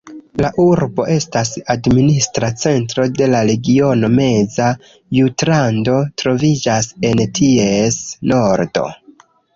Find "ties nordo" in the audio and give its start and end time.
7.41-8.89